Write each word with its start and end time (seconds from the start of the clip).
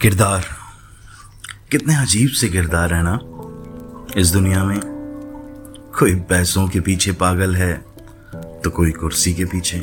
किरदार। 0.00 0.44
कितने 1.70 1.94
अजीब 1.96 2.30
से 2.30 2.48
किरदार 2.48 2.92
है 2.94 3.02
ना। 3.02 3.18
इस 4.16 4.30
दुनिया 4.32 4.64
में 4.64 4.80
कोई 5.98 6.14
पैसों 6.30 6.66
के 6.68 6.80
पीछे 6.80 7.12
पागल 7.12 7.54
है 7.56 7.72
तो 8.64 8.70
कोई 8.70 8.90
कुर्सी 8.90 9.32
के 9.34 9.44
पीछे। 9.44 9.78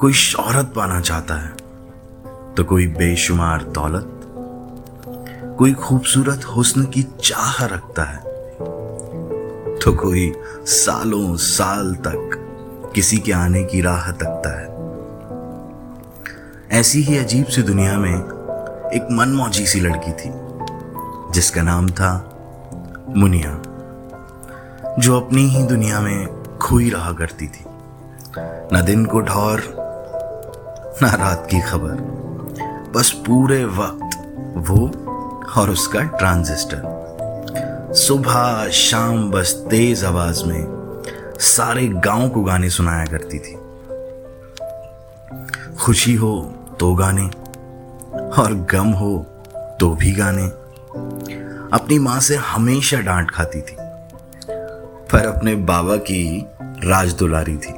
कोई 0.00 0.12
शोहरत 0.12 0.72
पाना 0.76 1.00
चाहता 1.00 1.34
है 1.34 1.50
तो 2.54 2.64
कोई 2.64 2.86
बेशुमार 2.86 3.64
दौलत। 3.70 4.10
कोई 5.58 5.72
खूबसूरत 5.74 6.44
हुस्न 6.46 6.84
की 6.86 7.02
चाह 7.02 7.64
रखता 7.64 8.04
है 8.04 8.18
तो 9.78 9.92
कोई 9.94 10.32
सालों 10.74 11.36
साल 11.36 11.94
तक 12.06 12.92
किसी 12.94 13.18
के 13.18 13.32
आने 13.32 13.64
की 13.64 13.80
राह 13.80 14.10
तकता 14.12 14.58
है। 14.60 14.66
ऐसी 16.80 17.02
ही 17.02 17.18
अजीब 17.18 17.46
सी 17.46 17.62
दुनिया 17.62 17.98
में 17.98 18.33
एक 18.94 19.08
मनमौजी 19.10 19.66
सी 19.66 19.80
लड़की 19.80 20.12
थी, 20.12 20.30
जिसका 21.32 21.62
नाम 21.62 21.88
था 21.88 22.30
मुनिया, 23.16 23.62
जो 24.98 25.20
अपनी 25.20 25.42
ही 25.42 25.62
दुनिया 25.62 26.00
में 26.00 26.26
खोई 26.58 26.90
रहा 26.90 27.12
करती 27.12 27.46
थी। 27.46 27.64
न 28.72 28.82
दिन 28.86 29.04
को 29.04 29.20
ढौर, 29.20 29.60
न 31.02 31.06
रात 31.06 31.48
की 31.50 31.60
खबर, 31.60 31.94
बस 32.96 33.10
पूरे 33.10 33.64
वक्त 33.64 34.16
वो 34.56 34.86
और 35.60 35.70
उसका 35.70 36.02
ट्रांजिस्टर। 36.02 36.82
सुबह, 37.94 38.68
शाम 38.68 39.30
बस 39.30 39.66
तेज 39.70 40.04
आवाज़ 40.04 40.44
में 40.44 40.64
सारे 41.40 41.88
गाँव 41.88 42.28
को 42.28 42.42
गाने 42.42 42.70
सुनाया 42.70 43.04
करती 43.06 43.38
थी। 43.38 43.58
खुशी 45.76 46.14
हो 46.14 46.54
तो 46.80 46.94
गाने 46.94 47.43
और 48.14 48.54
गम 48.70 48.90
हो 48.92 49.16
तो 49.80 49.94
भी 49.94 50.12
गाने। 50.12 50.46
अपनी 51.72 51.98
माँ 51.98 52.20
से 52.20 52.36
हमेशा 52.36 53.00
डांट 53.00 53.30
खाती 53.30 53.60
थी, 53.60 53.76
पर 55.12 55.26
अपने 55.26 55.54
बाबा 55.54 55.96
की 55.96 56.46
राज 56.62 57.12
दुलारी 57.12 57.56
थी। 57.56 57.74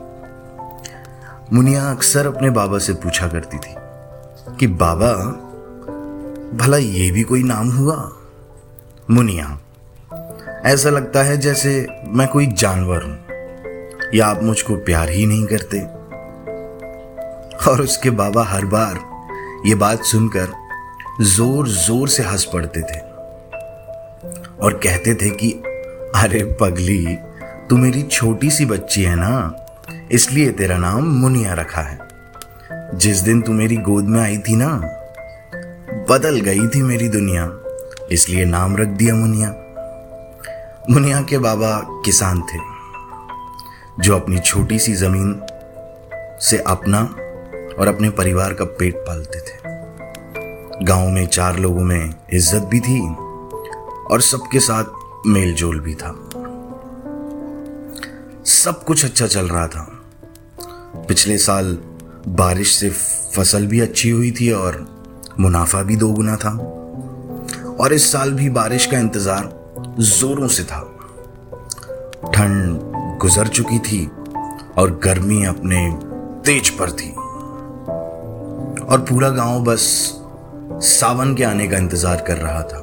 मुनिया 1.53 1.91
अक्सर 1.91 2.27
अपने 2.27 2.51
बाबा 2.51 2.79
से 2.79 2.93
पूछा 2.93 3.29
करती 3.29 3.59
थी 3.59 3.75
कि, 4.57 4.67
बाबा, 4.67 5.13
भला 6.57 6.77
ये 6.77 7.11
भी 7.11 7.23
कोई 7.23 7.43
नाम 7.43 7.71
हुआ? 7.71 8.13
मुनिया, 9.11 9.59
ऐसा 10.65 10.91
लगता 10.91 11.23
है 11.23 11.37
जैसे 11.37 11.87
मैं 12.09 12.29
कोई 12.29 12.47
जानवर 12.47 13.03
हूँ, 13.03 13.19
या 14.15 14.27
आप 14.27 14.43
मुझको 14.43 14.77
प्यार 14.77 15.09
ही 15.09 15.27
नहीं 15.27 15.47
करते? 15.47 15.81
और 17.71 17.81
उसके 17.83 18.11
बाबा 18.11 18.45
हर 18.45 18.65
बार 18.65 19.16
ये 19.67 19.75
बात 19.75 20.03
सुनकर 20.03 20.53
ज़ोर 21.21 21.69
ज़ोर 21.69 22.09
से 22.09 22.23
हंस 22.23 22.45
पड़ते 22.45 22.81
थे 22.81 22.99
और 24.57 24.81
कहते 24.83 25.15
थे 25.15 25.31
कि, 25.31 25.51
अरे 26.17 26.57
पगली, 26.61 27.17
तू 27.71 27.77
मेरी 27.77 28.03
छोटी 28.03 28.51
सी 28.51 28.67
बच्ची 28.67 29.03
है 29.03 29.17
ना? 29.17 29.57
इसलिए 30.13 30.51
तेरा 30.51 30.79
नाम 30.79 31.05
मुनिया 31.05 31.53
रखा 31.53 31.83
है। 31.83 31.99
जिस 32.95 33.21
दिन 33.21 33.41
तू 33.41 33.53
मेरी 33.53 33.77
गोद 33.77 34.05
में 34.05 34.21
आई 34.21 34.39
थी 34.39 34.57
ना, 34.57 34.69
बदल 36.11 36.41
गई 36.41 36.67
थी 36.67 36.83
मेरी 36.83 37.09
दुनिया, 37.09 37.51
इसलिए 38.13 38.45
नाम 38.45 38.77
रख 38.77 38.89
दिया 38.89 39.15
मुनिया। 39.15 39.49
मुनिया 40.91 41.23
के 41.23 41.39
बाबा 41.39 42.03
किसान 42.05 42.41
थे, 42.41 42.59
जो 44.03 44.17
अपनी 44.17 44.39
छोटी 44.39 44.79
सी 44.79 44.95
ज़मीन 44.95 45.41
से 46.41 46.59
अपना 46.59 47.17
और 47.79 47.89
अपने 47.89 48.11
परिवार 48.11 48.53
का 48.55 48.65
पेट 48.65 48.97
पालते 48.97 49.41
थे। 49.41 50.85
गाँव 50.85 51.09
में 51.11 51.27
चार 51.27 51.59
लोगों 51.59 51.85
में 51.85 52.15
इज़्ज़त 52.33 52.63
भी 52.63 52.81
थी 52.81 53.01
और 54.11 54.21
सबके 54.21 54.61
साथ 54.61 55.27
मेल 55.27 55.55
जोल 55.55 55.81
भी 55.81 55.95
था। 55.95 56.11
सब 58.45 58.83
कुछ 58.85 59.05
अच्छा 59.05 59.27
चल 59.27 59.49
रहा 59.49 59.67
था। 59.67 59.87
पिछले 61.09 61.39
साल 61.39 61.79
बारिश 62.29 62.75
से 62.77 62.91
फ़सल 62.91 63.67
भी 63.67 63.81
अच्छी 63.81 64.11
हुई 64.11 64.31
थी 64.31 64.51
और 64.51 64.85
मुनाफा 65.41 65.83
भी 65.83 65.97
दोगुना 65.97 66.37
था। 66.37 66.51
और 67.81 67.93
इस 67.93 68.13
साल 68.13 68.33
भी 68.33 68.49
बारिश 68.51 68.87
का 68.87 68.99
इंतज़ार 68.99 69.51
जोरों 69.99 70.49
से 70.49 70.65
था। 70.65 70.81
ठंड 72.35 72.81
गुजर 73.21 73.49
चुकी 73.49 73.79
थी 73.79 74.07
और 74.79 75.01
गर्मी 75.05 75.45
अपने 75.45 75.79
तेज 76.47 76.69
पर 76.71 76.91
थी। 76.91 77.13
और 78.87 79.01
पूरा 79.01 79.29
गाँव 79.29 79.63
बस 79.65 79.81
सावन 80.83 81.35
के 81.35 81.45
आने 81.45 81.67
का 81.69 81.79
इंतज़ार 81.79 82.25
कर 82.29 82.37
रहा 82.37 82.63
था। 82.63 82.83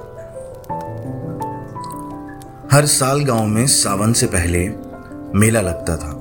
हर 2.71 2.85
साल 2.85 3.23
गाँव 3.23 3.45
में 3.45 3.67
सावन 3.67 4.13
से 4.13 4.25
पहले 4.25 4.59
मेला 5.39 5.61
लगता 5.61 5.95
था, 5.97 6.11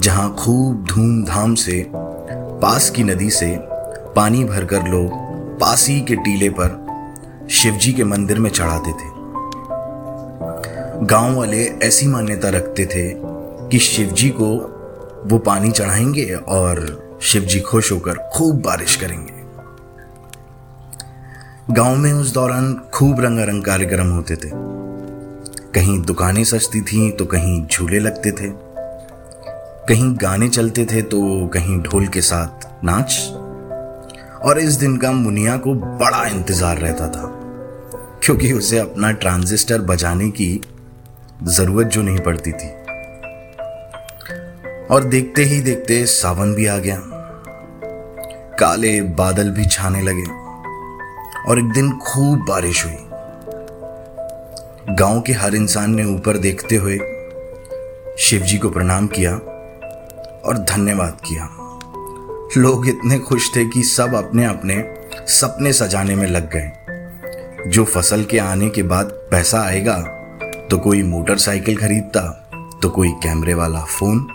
जहाँ 0.00 0.34
खूब 0.34 0.84
धूमधाम 0.84 1.54
से 1.54 1.84
पास 2.62 2.90
की 2.90 3.04
नदी 3.04 3.30
से 3.30 3.56
पानी 4.16 4.44
भरकर 4.44 4.88
लोग 4.88 5.12
पासी 5.60 6.00
के 6.00 6.16
टीले 6.16 6.50
पर 6.50 7.48
शिवजी 7.50 7.92
के 7.92 8.04
मंदिर 8.04 8.38
में 8.38 8.50
चढ़ाते 8.50 8.92
थे। 8.92 9.08
गाँव 11.06 11.36
वाले 11.36 11.64
ऐसी 11.82 12.06
मान्यता 12.06 12.48
रखते 12.48 12.86
थे 12.86 13.08
कि 13.68 13.78
शिवजी 13.78 14.28
को 14.30 14.50
वो 15.26 15.38
पानी 15.38 15.70
चढ़ाएँगे 15.70 16.32
और 16.34 17.09
शिव 17.22 17.42
जी 17.42 17.58
खुश 17.60 17.90
होकर 17.92 18.18
खूब 18.32 18.60
बारिश 18.62 18.94
करेंगे। 18.96 19.32
गाँव 21.74 21.96
में 21.96 22.12
उस 22.12 22.32
दौरान 22.34 22.74
खूब 22.94 23.20
रंगारंग 23.20 23.62
कार्यक्रम 23.64 24.06
होते 24.06 24.36
थे। 24.36 24.48
कहीं 25.74 26.00
दुकानें 26.02 26.42
सजती 26.44 26.80
थीं 26.82 27.10
तो 27.10 27.26
कहीं 27.26 27.66
झूले 27.66 27.98
लगते 27.98 28.32
थे। 28.32 28.48
कहीं 29.88 30.12
गाने 30.22 30.48
चलते 30.48 30.84
थे 30.84 31.02
तो 31.02 31.20
कहीं 31.46 31.78
ढोल 31.80 32.06
के 32.06 32.20
साथ 32.20 32.66
नाच। 32.84 33.18
और 34.44 34.58
इस 34.58 34.74
दिन 34.74 34.96
का 34.96 35.12
मुनिया 35.12 35.56
को 35.56 35.74
बड़ा 35.74 36.26
इंतज़ार 36.26 36.78
रहता 36.78 37.08
था, 37.08 37.26
क्योंकि 38.24 38.52
उसे 38.52 38.78
अपना 38.78 39.10
ट्रांजिस्टर 39.12 39.82
बजाने 39.82 40.30
की 40.30 40.60
ज़रूरत 41.44 41.86
जो 41.86 42.02
नहीं 42.02 42.20
पड़ती 42.20 42.52
थी। 42.52 42.68
और 44.86 45.04
देखते 45.04 45.42
ही 45.44 45.60
देखते 45.60 46.04
सावन 46.08 46.54
भी 46.54 46.66
आ 46.66 46.76
गया। 46.78 46.96
काले 48.60 49.00
बादल 49.00 49.50
भी 49.50 49.64
छाने 49.66 50.00
लगे 50.02 50.24
और 51.50 51.58
एक 51.58 51.72
दिन 51.72 51.90
खूब 51.98 52.44
बारिश 52.48 52.84
हुई। 52.84 52.96
गाँव 54.96 55.20
के 55.20 55.32
हर 55.32 55.54
इंसान 55.54 55.94
ने 55.94 56.04
ऊपर 56.04 56.38
देखते 56.38 56.76
हुए 56.76 56.98
शिवजी 58.18 58.58
को 58.58 58.70
प्रणाम 58.70 59.06
किया 59.06 59.32
और 60.44 60.58
धन्यवाद 60.70 61.20
किया। 61.24 61.48
लोग 62.56 62.88
इतने 62.88 63.18
खुश 63.18 63.56
थे 63.56 63.64
कि 63.64 63.82
सब 63.82 64.14
अपने 64.14 64.44
अपने 64.44 64.82
सपने 65.28 65.72
सजाने 65.72 66.14
में 66.14 66.26
लग 66.26 66.50
गए। 66.56 67.70
जो 67.70 67.84
फ़सल 67.84 68.24
के 68.24 68.38
आने 68.38 68.68
के 68.68 68.82
बाद 68.82 69.06
पैसा 69.30 69.60
आएगा 69.60 69.96
तो 70.70 70.78
कोई 70.78 71.02
मोटरसाइकिल 71.02 71.76
खरीदता 71.76 72.20
तो 72.82 72.88
कोई 72.88 73.10
कैमरे 73.22 73.54
वाला 73.54 73.80
फ़ोन 73.80 74.26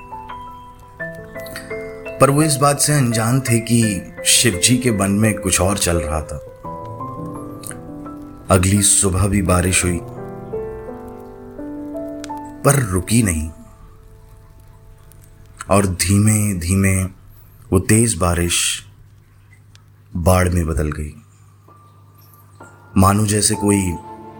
पर 2.21 2.29
वो 2.29 2.43
इस 2.43 2.55
बात 2.55 2.79
से 2.79 2.93
अनजान 2.93 3.41
थे 3.41 3.59
कि 3.59 4.01
शिवजी 4.25 4.77
के 4.77 4.91
मन 4.91 5.11
में 5.11 5.39
कुछ 5.39 5.61
और 5.61 5.77
चल 5.77 5.97
रहा 5.97 6.21
था। 6.21 6.37
अगली 8.49 8.81
सुबह 8.81 9.27
भी 9.27 9.41
बारिश 9.41 9.83
हुई, 9.85 9.99
पर 12.65 12.79
रुकी 12.83 13.23
नहीं। 13.23 13.49
और 15.69 15.85
धीमे 15.85 16.53
धीमे 16.53 17.03
वो 17.73 17.79
तेज 17.79 18.15
बारिश 18.15 18.85
बाढ़ 20.15 20.49
में 20.49 20.67
बदल 20.67 20.91
गई। 20.91 21.13
मानो 22.97 23.25
जैसे 23.25 23.55
कोई 23.55 23.93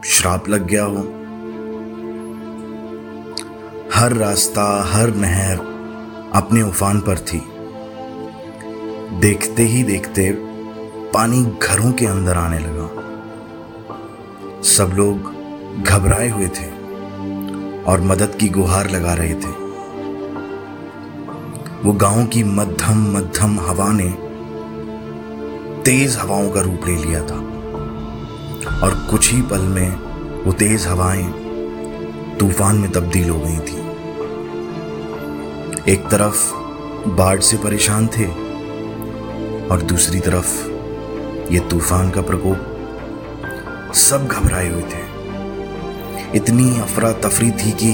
श्राप 0.06 0.50
लग 0.50 0.68
गया 0.68 0.84
हो। 0.84 1.02
हर 3.94 4.14
रास्ता, 4.14 4.84
हर 4.84 5.16
नहर 5.16 5.58
अपने 6.36 6.62
उफान 6.62 7.00
पर 7.00 7.20
थी। 7.20 7.55
देखते 9.16 9.64
ही 9.64 9.84
देखते 9.84 10.32
पानी 11.14 11.44
घरों 11.64 11.92
के 11.92 12.06
अंदर 12.06 12.38
आने 12.38 12.60
लगा। 12.60 12.88
सब 14.62 14.92
लोग 14.94 15.84
घबराए 15.84 16.30
हुए 16.30 16.48
थे 16.48 16.66
और 17.84 18.02
मदद 18.02 18.36
की 18.40 18.50
गुहार 18.50 18.90
लगा 18.90 19.14
रहे 19.14 19.34
थे। 19.34 19.54
वो 21.84 21.94
गाँव 21.94 22.26
की 22.26 22.44
मध्यम 22.44 23.18
मध्यम 23.18 23.60
हवा 23.60 23.92
ने 23.92 24.10
तेज 25.82 26.18
हवाओं 26.18 26.50
का 26.50 26.62
रूप 26.62 26.88
ले 26.88 26.96
लिया 26.96 27.22
था 27.22 27.40
और 28.84 29.08
कुछ 29.12 29.34
ही 29.34 29.42
पल 29.42 29.62
में 29.62 29.90
वो 30.44 30.54
तेज 30.54 30.88
हवाएँ 30.88 31.28
तूफ़ान 32.40 32.76
में 32.76 32.92
तब्दील 32.92 33.30
हो 33.30 33.40
गई 33.40 33.60
थी। 33.60 33.78
एक 35.94 36.08
तरफ़ 36.12 36.54
बाढ़ 37.10 37.40
से 37.40 37.58
परेशान 37.58 38.08
थे 38.08 38.45
और 39.72 39.82
दूसरी 39.82 40.20
तरफ़ 40.20 41.52
ये 41.54 41.60
तूफ़ान 41.60 42.10
का 42.10 42.22
प्रकोप 42.22 43.94
सब 43.96 44.28
घबराए 44.28 44.68
हुए 44.70 44.82
थे। 44.82 45.04
इतनी 46.38 46.70
अफरा 46.80 47.12
तफरी 47.12 47.52
थी 47.52 47.72
कि 47.84 47.92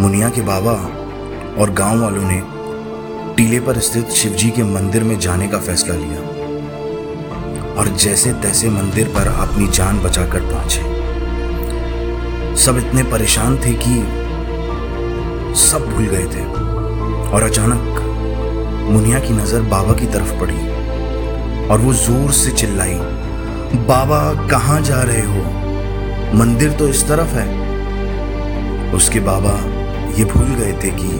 मुनिया 0.00 0.28
के 0.28 0.40
बाबा 0.40 0.72
और 1.62 1.70
गाँव 1.70 2.02
वालों 2.02 2.22
ने 2.22 2.40
टीले 3.36 3.60
पर 3.60 3.78
स्थित 3.78 4.10
शिवजी 4.10 4.50
के 4.50 4.62
मंदिर 4.64 5.04
में 5.04 5.18
जाने 5.18 5.48
का 5.48 5.58
फैसला 5.58 5.94
लिया 5.94 6.20
और 7.74 7.88
जैसे 7.96 8.32
तैसे 8.32 8.70
मंदिर 8.70 9.08
पर 9.08 9.28
अपनी 9.28 9.66
जान 9.68 9.98
बचाकर 9.98 10.40
पहुँचे। 10.40 10.82
सब 12.56 12.78
इतने 12.78 13.02
परेशान 13.02 13.56
थे 13.56 13.72
कि 13.82 13.94
सब 15.60 15.88
भूल 15.90 16.06
गए 16.06 16.24
थे 16.24 16.44
और 17.30 17.42
अचानक 17.42 17.89
मुनिया 18.90 19.18
की 19.18 19.34
नज़र 19.34 19.60
बाबा 19.70 19.92
की 19.94 20.06
तरफ़ 20.06 20.32
पड़ी 20.40 20.58
और 21.68 21.78
वो 21.78 21.92
ज़ोर 21.94 22.30
से 22.32 22.50
चिल्लाई, 22.50 22.94
बाबा, 23.88 24.48
कहाँ 24.48 24.80
जा 24.80 25.02
रहे 25.02 25.20
हो? 25.22 25.42
मंदिर 26.38 26.72
तो 26.72 26.88
इस 26.88 27.06
तरफ़ 27.08 27.34
है। 27.34 27.46
उसके 28.94 29.20
बाबा 29.20 29.52
ये 30.18 30.24
भूल 30.24 30.48
गए 30.54 30.72
थे 30.72 30.90
कि 30.90 31.10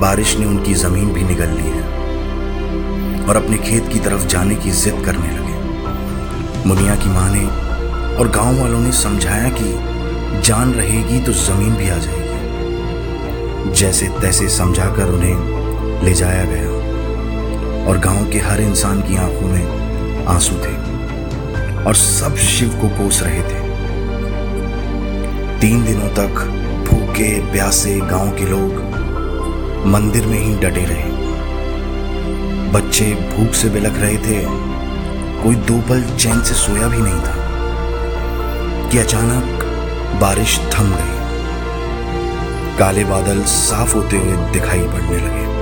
बारिश 0.00 0.36
ने 0.38 0.46
उनकी 0.46 0.74
ज़मीन 0.74 1.12
भी 1.12 1.22
निगल 1.24 1.50
ली 1.50 1.68
है 1.68 3.26
और 3.26 3.36
अपने 3.36 3.56
खेत 3.58 3.88
की 3.92 3.98
तरफ़ 3.98 4.26
जाने 4.26 4.54
की 4.54 4.70
जिद 4.70 5.02
करने 5.04 5.30
लगे। 5.30 6.68
मुनिया 6.68 6.94
की 6.96 7.08
माँ 7.08 7.28
ने 7.34 7.44
और 8.16 8.28
गाँव 8.28 8.60
वालों 8.60 8.80
ने 8.80 8.92
समझाया 8.92 9.48
कि 9.60 10.40
जान 10.40 10.72
रहेगी 10.72 11.20
तो 11.20 11.32
ज़मीन 11.32 11.74
भी 11.74 11.88
आ 11.88 11.98
जाएगी। 11.98 13.72
जैसे 13.72 14.08
तैसे 14.20 14.48
समझाकर 14.48 15.06
उन्हें 15.08 16.04
ले 16.04 16.14
जाया 16.14 16.44
गया। 16.44 16.76
और 17.88 17.98
गाँव 17.98 18.30
के 18.30 18.38
हर 18.38 18.60
इंसान 18.60 19.00
की 19.02 19.16
आँखों 19.16 19.46
में 19.48 20.26
आँसू 20.26 20.54
थे 20.54 20.76
और 21.84 21.94
सब 21.94 22.36
शिव 22.36 22.68
को 22.68 22.88
कोस 22.88 23.22
रहे 23.22 23.42
थे। 23.42 23.68
तीन 25.60 25.84
दिनों 25.84 26.08
तक 26.08 26.44
भूखे, 26.90 27.52
प्यासे 27.52 28.00
गाँव 28.00 28.30
के 28.30 28.44
लोग 28.44 28.88
मंदिर 29.86 30.26
में 30.26 30.38
ही 30.38 30.54
डटे 30.54 30.84
रहे। 30.84 31.10
बच्चे 32.72 33.14
भूख 33.14 33.54
से 33.54 33.68
बिलख 33.68 33.98
रहे 33.98 34.16
थे। 34.16 34.44
कोई 35.42 35.54
दो 35.54 35.78
पल 35.78 36.16
चैन 36.16 36.42
से 36.42 36.54
सोया 36.54 36.88
भी 36.88 36.98
नहीं 36.98 37.20
था 37.20 37.36
कि 38.90 38.98
अचानक 38.98 39.64
बारिश 40.20 40.60
थम 40.74 40.84
गई। 40.84 41.16
काले 42.78 43.04
बादल 43.04 43.42
साफ़ 43.42 43.94
होते 43.94 44.16
हुए 44.16 44.52
दिखाई 44.52 44.80
पड़ने 44.80 45.16
लगे। 45.16 45.57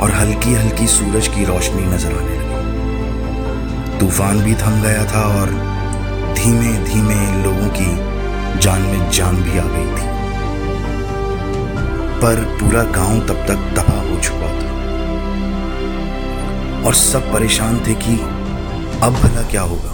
और 0.00 0.10
हल्की 0.10 0.54
हल्की 0.54 0.86
सूरज 0.86 1.28
की 1.28 1.44
रोशनी 1.44 1.84
नज़र 1.84 2.12
आने 2.12 2.36
लगी। 2.36 3.98
तूफ़ान 3.98 4.40
भी 4.40 4.54
थम 4.54 4.80
गया 4.82 5.04
था 5.04 5.22
और 5.40 5.50
धीमे 6.34 6.72
धीमे 6.84 7.42
लोगों 7.44 7.68
की 7.68 7.90
जान 8.60 8.82
में 8.82 9.10
जान 9.10 9.36
भी 9.36 9.58
आ 9.58 9.64
गई 9.64 9.88
थी। 9.96 10.06
पर 12.20 12.44
पूरा 12.60 12.82
गाँव 12.82 13.20
तब 13.20 13.44
तक 13.48 13.58
तबाह 13.76 14.00
हो 14.10 14.16
चुका 14.20 14.48
था। 14.52 14.70
और 16.86 16.94
सब 16.94 17.32
परेशान 17.32 17.74
थे 17.86 17.94
कि 17.94 18.14
अब 19.02 19.12
भला 19.12 19.42
क्या 19.42 19.62
होगा। 19.62 19.92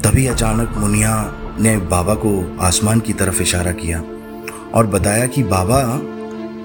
तभी 0.00 0.26
अचानक 0.26 0.76
मुनिया 0.76 1.14
ने 1.60 1.76
बाबा 1.76 2.14
को 2.14 2.32
आसमान 2.60 3.00
की 3.00 3.12
तरफ़ 3.12 3.42
इशारा 3.42 3.72
किया 3.72 3.98
और 4.74 4.86
बताया 4.86 5.26
कि 5.26 5.42
बाबा 5.42 5.80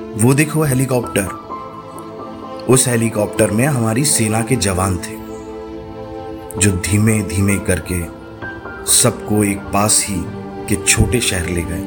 वो 0.09 0.33
देखो 0.33 0.63
हेलीकॉप्टर। 0.63 1.25
उस 2.69 2.87
हेलीकॉप्टर 2.87 3.51
में 3.51 3.65
हमारी 3.65 4.03
सेना 4.05 4.41
के 4.41 4.55
जवान 4.55 4.97
थे, 4.97 5.17
जो 6.59 6.71
धीमे 6.71 7.21
धीमे 7.23 7.57
करके 7.59 8.01
सबको 8.91 9.43
एक 9.43 9.59
पास 9.73 10.05
ही 10.07 10.15
के 10.67 10.75
छोटे 10.75 11.19
शहर 11.19 11.45
ले 11.45 11.61
गए, 11.61 11.83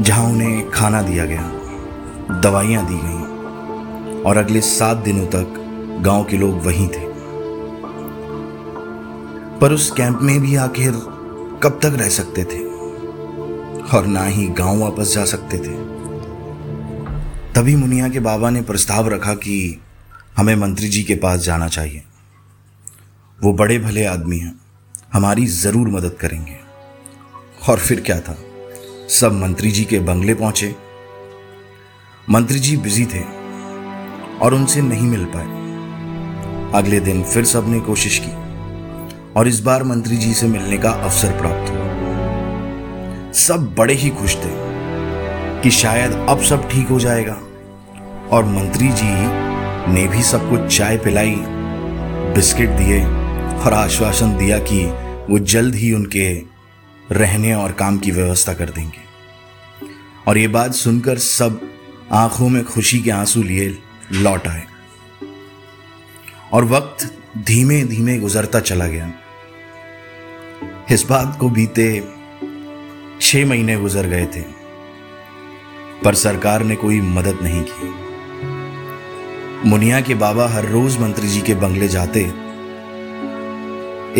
जहाँ 0.00 0.24
उन्हें 0.30 0.70
खाना 0.70 1.02
दिया 1.02 1.24
गया, 1.24 1.50
दवाइयाँ 2.40 2.86
दी 2.86 2.98
गई, 3.02 4.22
और 4.22 4.36
अगले 4.36 4.60
सात 4.60 4.96
दिनों 4.96 5.26
तक 5.26 5.54
गाँव 6.00 6.24
के 6.24 6.36
लोग 6.36 6.64
वहीं 6.64 6.88
थे। 6.88 7.06
पर 9.58 9.72
उस 9.72 9.90
कैंप 9.90 10.18
में 10.22 10.40
भी 10.40 10.56
आखिर 10.56 10.92
कब 11.62 11.78
तक 11.82 11.96
रह 11.96 12.08
सकते 12.08 12.44
थे? 12.44 12.66
और 13.96 14.06
ना 14.06 14.24
ही 14.24 14.46
गाँव 14.48 14.78
वापस 14.78 15.14
जा 15.14 15.24
सकते 15.24 15.58
थे। 15.58 15.97
तभी 17.54 17.76
मुनिया 17.76 18.08
के 18.08 18.20
बाबा 18.20 18.50
ने 18.50 18.62
प्रस्ताव 18.62 19.08
रखा 19.08 19.34
कि 19.34 19.80
हमें 20.36 20.56
मंत्री 20.56 20.88
जी 20.88 21.02
के 21.02 21.14
पास 21.14 21.40
जाना 21.40 21.68
चाहिए। 21.68 22.02
वो 23.42 23.52
बड़े 23.52 23.78
भले 23.78 24.04
आदमी 24.04 24.38
हैं, 24.38 24.60
हमारी 25.12 25.46
ज़रूर 25.46 25.88
मदद 25.88 26.12
करेंगे। 26.20 26.56
और 27.68 27.78
फिर 27.78 28.00
क्या 28.00 28.20
था? 28.20 28.38
सब 29.10 29.32
मंत्री 29.32 29.70
जी 29.70 29.84
के 29.84 29.98
बंगले 30.00 30.34
पहुँचे। 30.34 30.76
मंत्री 32.30 32.58
जी 32.58 32.76
बिज़ी 32.76 33.06
थे 33.06 33.22
और 34.38 34.54
उनसे 34.54 34.82
नहीं 34.82 35.06
मिल 35.06 35.24
पाए। 35.24 35.46
अगले 36.74 37.00
दिन 37.00 37.24
फिर 37.24 37.44
सबने 37.44 37.80
कोशिश 37.80 38.22
की 38.24 38.32
और 39.32 39.48
इस 39.48 39.60
बार 39.60 39.82
मंत्री 39.82 40.16
जी 40.16 40.34
से 40.34 40.46
मिलने 40.46 40.78
का 40.78 40.90
अवसर 40.90 41.40
प्राप्त 41.40 41.70
हुआ। 41.70 43.32
सब 43.32 43.74
बड़े 43.78 43.94
ही 43.94 44.10
खुश 44.10 44.36
थे। 44.36 44.67
कि 45.62 45.70
शायद 45.70 46.12
अब 46.12 46.42
सब 46.42 46.68
ठीक 46.70 46.88
हो 46.88 47.00
जाएगा। 47.00 47.32
और 48.30 48.44
मंत्री 48.44 48.88
जी 48.88 49.48
ने 49.92 50.08
भी 50.08 50.22
सबको 50.22 50.68
चाय 50.68 50.96
पिलाई, 50.96 51.36
बिस्किट 52.34 52.70
दिए 52.70 53.04
और 53.64 53.74
आश्वासन 53.74 54.36
दिया 54.36 54.58
कि 54.58 54.84
वो 55.32 55.38
जल्द 55.38 55.74
ही 55.74 55.92
उनके 55.92 56.42
रहने 57.12 57.54
और 57.54 57.72
काम 57.72 57.98
की 57.98 58.10
व्यवस्था 58.10 58.54
कर 58.54 58.70
देंगे। 58.70 59.08
और 60.26 60.38
ये 60.38 60.48
बात 60.48 60.72
सुनकर 60.72 61.18
सब 61.18 61.60
आँखों 62.12 62.48
में 62.48 62.64
खुशी 62.64 63.00
के 63.00 63.10
आँसू 63.10 63.42
लिए 63.42 63.78
लौट 64.12 64.48
आए। 64.48 64.62
और 66.52 66.64
वक्त 66.64 67.18
धीमे 67.38 67.84
धीमे 67.84 68.18
गुजरता 68.18 68.60
चला 68.60 68.86
गया। 68.86 69.12
इस 70.92 71.02
बात 71.02 71.36
को 71.40 71.48
बीते 71.48 72.04
छह 73.20 73.46
महीने 73.46 73.76
गुजर 73.76 74.06
गए 74.06 74.26
थे। 74.26 74.57
पर 76.04 76.14
सरकार 76.14 76.62
ने 76.62 76.76
कोई 76.76 77.00
मदद 77.00 77.38
नहीं 77.42 77.64
की। 77.68 77.88
मुनिया 79.68 80.00
के 80.00 80.14
बाबा 80.14 80.48
हर 80.48 80.64
रोज 80.64 80.98
मंत्री 80.98 81.28
जी 81.28 81.40
के 81.40 81.54
बंगले 81.54 81.88
जाते। 81.88 82.20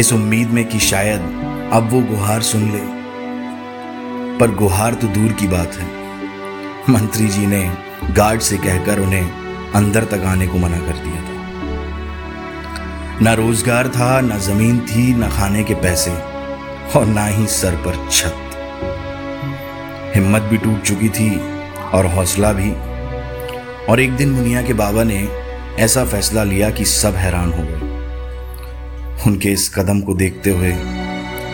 इस 0.00 0.12
उम्मीद 0.12 0.49
में 0.49 0.64
कि 0.64 0.78
शायद 0.78 1.20
अब 1.73 1.88
वो 1.92 2.00
गुहार 2.00 2.42
सुन 2.42 2.62
ले। 2.70 2.80
पर 4.38 4.54
गुहार 4.54 4.94
तो 4.94 5.06
दूर 5.06 5.32
की 5.32 5.47
बात 5.47 5.75
है। 5.75 5.87
मंत्री 6.90 7.28
जी 7.28 7.47
ने 7.47 7.76
गार्ड 8.11 8.40
से 8.40 8.56
कहकर 8.56 9.00
उन्हें 9.00 9.30
अंदर 9.73 10.04
तक 10.04 10.25
आने 10.25 10.47
को 10.47 10.58
मना 10.58 10.78
कर 10.78 10.92
दिया 10.92 11.23
था। 11.23 11.37
ना 13.23 13.32
रोज़गार 13.35 13.88
था, 13.88 14.20
ना 14.20 14.38
ज़मीन 14.38 14.80
थी, 14.80 15.14
ना 15.14 15.28
खाने 15.28 15.64
के 15.64 15.75
पैसे 15.75 16.11
और 16.99 17.06
ना 17.06 17.26
ही 17.26 17.47
सर 17.47 17.75
पर 17.76 18.08
छत। 18.11 18.37
हिम्मत 20.16 20.42
भी 20.42 20.56
टूट 20.56 20.82
चुकी 20.82 21.08
थी। 21.08 21.57
और 21.95 22.07
हौसला 22.07 22.52
भी। 22.52 22.71
और 23.87 24.00
एक 24.00 24.16
दिन 24.16 24.30
मुनिया 24.30 24.62
के 24.62 24.73
बाबा 24.73 25.02
ने 25.02 25.28
ऐसा 25.78 26.04
फैसला 26.04 26.45
लिया 26.45 26.71
कि 26.71 26.85
सब 26.85 27.14
हैरान 27.14 27.52
हो 27.52 27.62
गए। 27.62 27.88
उनके 29.26 29.49
इस 29.49 29.75
कदम 29.75 30.00
को 30.00 30.14
देखते 30.14 30.50
हुए 30.50 30.73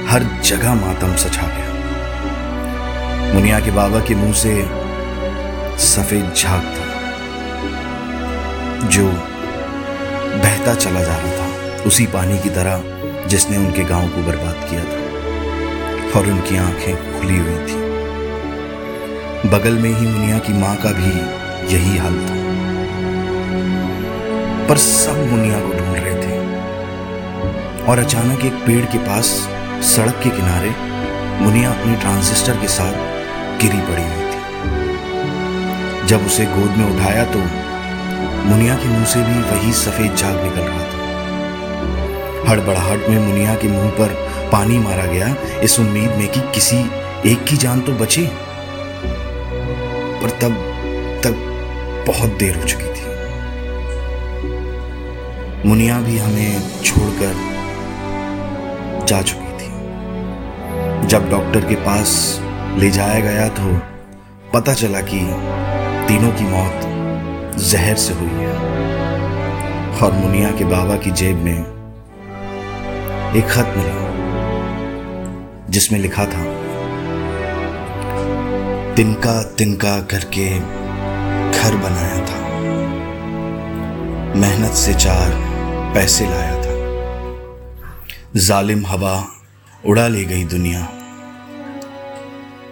हर 0.09 0.41
जगह 0.45 0.75
मातम 0.75 1.17
सछा 1.17 1.47
गया। 1.47 1.64
मुनिया 3.35 3.61
के 3.61 3.71
बाबा 3.71 4.00
के 4.00 4.14
मुँह 4.14 4.33
से 4.33 4.64
सफ़ेद 5.79 6.33
झाग 6.37 6.61
था, 6.61 6.87
जो 8.88 9.09
बहता 10.38 10.75
चला 10.75 11.03
जा 11.03 11.17
रहा 11.17 11.33
था, 11.33 11.83
उसी 11.83 12.07
पानी 12.07 12.38
की 12.38 12.50
तरह 12.50 12.83
जिसने 13.26 13.57
उनके 13.57 13.85
गाँव 13.85 14.09
को 14.09 14.23
बर्बाद 14.23 14.67
किया 14.71 14.85
था। 14.85 15.05
और 16.19 16.26
उनकी 16.26 16.57
आँखें 16.57 17.21
खुली 17.21 17.38
हुई 17.38 17.59
थी। 17.59 17.84
बगल 19.45 19.73
में 19.73 19.91
ही 19.91 20.07
मुनिया 20.07 20.39
की 20.39 20.53
माँ 20.53 20.75
का 20.77 20.91
भी 20.93 21.11
यही 21.75 21.97
हाल 21.97 22.15
था। 22.19 22.37
पर 24.69 24.77
सब 24.77 25.17
मुनिया 25.31 25.59
को 25.61 25.69
ढूंढ 25.69 25.97
रहे 25.97 26.15
थे 26.15 26.37
और 27.85 27.99
अचानक 27.99 28.45
एक 28.45 28.53
पेड़ 28.53 28.85
के 28.85 28.99
पास, 28.99 29.27
सड़क 29.87 30.21
के 30.23 30.31
किनारे, 30.31 30.71
मुनिया 31.45 31.71
अपने 31.71 31.97
ट्रांजिस्टर 31.97 32.57
के 32.57 32.69
साथ 32.69 32.95
गिरी 33.61 33.81
पड़ी 33.81 34.03
हुई 34.03 34.25
थी। 34.31 36.07
जब 36.07 36.27
उसे 36.27 36.45
गोद 36.45 36.71
में 36.71 36.97
उठाया 36.97 37.25
तो 37.25 37.39
मुनिया 38.49 38.75
के 38.75 38.89
मुँह 38.89 39.05
से 39.05 39.23
भी 39.23 39.41
वही 39.41 39.73
सफ़ेद 39.73 40.15
झाग 40.15 40.43
निकल 40.45 40.61
रहा 40.61 40.85
था। 40.85 42.51
हड़बड़ाहट 42.51 43.09
में 43.09 43.19
मुनिया 43.19 43.55
के 43.55 43.69
मुँह 43.69 43.91
पर 43.91 44.17
पानी 44.53 44.79
मारा 44.79 45.07
गया। 45.07 45.35
इस 45.63 45.79
उम्मीद 45.81 46.11
में 46.11 46.29
कि 46.29 46.41
किसी 46.41 46.81
एक 47.27 47.45
की 47.45 47.57
जान 47.57 47.81
तो 47.81 47.93
बचे। 47.93 48.44
पर 50.25 50.31
तब 50.31 50.52
तक 51.25 51.35
बहुत 52.07 52.31
देर 52.38 52.57
हो 52.57 52.64
चुकी 52.64 52.87
थी। 52.87 53.04
मुनिया 55.69 55.99
भी 56.00 56.16
हमें 56.19 56.81
छोड़कर 56.83 57.35
जा 59.07 59.21
चुकी 59.23 59.52
थी। 59.59 59.69
जब 61.07 61.28
डॉक्टर 61.31 61.61
के 61.61 61.75
पास 61.75 62.14
ले 62.78 62.90
जाया 62.90 63.21
गया 63.21 63.49
तो 63.49 63.66
पता 64.54 64.75
चला 64.75 65.00
कि 65.00 65.21
तीनों 66.09 66.33
की 66.33 66.45
मौत 66.45 66.78
जहर 67.61 67.97
से 67.97 68.14
हुई 68.14 68.35
है 68.35 68.54
और 70.00 70.12
मुनिया 70.12 70.50
के 70.50 70.64
बाबा 70.64 70.97
की 70.97 71.11
जेब 71.11 71.37
में 71.37 71.59
एक 73.35 73.47
खत 73.50 73.75
मिला, 73.76 73.99
जिसमें 75.71 75.99
लिखा 76.00 76.25
था 76.25 76.53
तिनका 78.97 79.43
तिनका 79.43 80.01
करके 80.01 80.59
घर 81.59 81.77
बनाया 81.77 82.17
था। 82.17 82.49
मेहनत 84.41 84.73
से 84.73 84.95
चार 84.95 85.31
पैसे 85.95 86.27
लाया 86.27 86.57
था। 86.57 86.75
जालिम 88.37 88.87
हवा 88.87 89.25
उड़ा 89.87 90.09
ले 90.09 90.25
गई 90.25 90.45
दुनिया। 90.45 90.89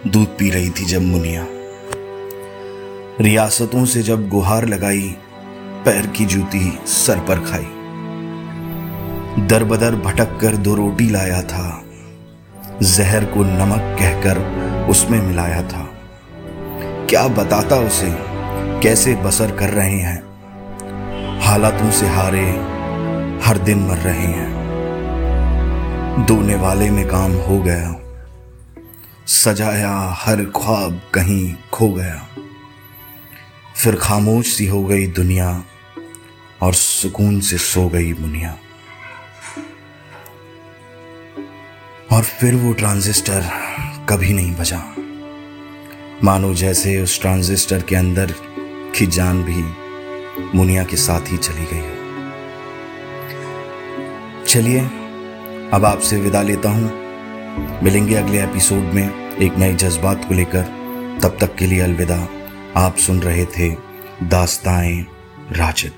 दूध 0.07 0.27
पी 0.27 0.49
रही 0.49 0.69
थी 0.69 0.85
जब 0.85 1.01
मुनिया। 1.01 1.45
रियासतों 3.21 3.85
से 3.85 4.03
जब 4.03 4.29
गुहार 4.29 4.65
लगाई, 4.65 5.15
पैर 5.85 6.07
की 6.07 6.25
जूती 6.25 6.79
सर 6.85 7.19
पर 7.19 7.39
खाई। 7.39 7.67
दर 9.47 9.63
बदर 9.63 9.95
भटक 9.95 10.39
कर 10.39 10.57
दो 10.57 10.75
रोटी 10.75 11.09
लाया 11.09 11.41
था। 11.41 11.83
जहर 12.81 13.25
को 13.25 13.43
नमक 13.43 13.97
कहकर 13.99 14.37
उसमें 14.89 15.21
मिलाया 15.21 15.63
था। 15.63 15.89
क्या 17.09 17.27
बताता 17.27 17.75
उसे? 17.75 18.15
कैसे 18.81 19.15
बसर 19.15 19.57
कर 19.57 19.69
रहे 19.69 19.99
हैं? 19.99 20.23
हालातों 21.41 21.91
से 21.91 22.07
हारे 22.07 22.49
हर 23.45 23.57
दिन 23.57 23.79
मर 23.79 23.97
रहे 23.97 24.27
हैं। 24.27 24.63
दोने 26.25 26.55
वाले 26.55 26.89
में 26.89 27.07
काम 27.07 27.31
हो 27.31 27.61
गया। 27.61 27.95
सजाया 29.27 30.15
हर 30.19 30.45
ख्वाब 30.45 31.01
कहीं 31.13 31.55
खो 31.71 31.89
गया। 31.89 32.27
फिर 33.75 33.95
खामोश 33.95 34.47
सी 34.47 34.67
हो 34.67 34.83
गई 34.83 35.07
दुनिया 35.07 35.63
और 36.61 36.73
सुकून 36.73 37.39
से 37.39 37.57
सो 37.57 37.89
गई 37.89 38.13
मुनिया। 38.13 38.57
और 42.11 42.23
फिर 42.23 42.55
वो 42.55 42.73
ट्रांजिस्टर 42.73 43.49
कभी 44.09 44.33
नहीं 44.33 44.55
बजा 44.55 44.92
मानो 46.23 46.53
जैसे 46.53 47.01
उस 47.01 47.21
ट्रांजिस्टर 47.21 47.81
के 47.81 47.95
अंदर 47.95 48.35
की 48.95 49.05
जान 49.05 49.43
भी 49.43 49.63
मुनिया 50.57 50.83
के 50.83 50.95
साथ 50.95 51.21
ही 51.21 51.37
चली 51.37 51.65
गई 51.73 51.79
हो। 51.79 51.95
चलिए, 54.47 54.79
अब 55.73 55.85
आपसे 55.85 56.17
विदा 56.17 56.41
लेता 56.41 56.69
हूँ। 56.69 56.91
मिलेंगे 57.83 58.15
अगले 58.15 58.43
एपिसोड 58.43 58.83
में 58.83 59.37
एक 59.37 59.57
नए 59.57 59.73
जज्बात 59.73 60.25
को 60.27 60.33
लेकर। 60.33 60.61
तब 61.23 61.37
तक 61.41 61.55
के 61.55 61.65
लिए 61.65 61.79
अलविदा। 61.79 62.27
आप 62.77 62.97
सुन 62.97 63.19
रहे 63.19 63.45
थे 63.45 63.75
दास्ताएँ 64.23 65.05
राजद 65.51 65.91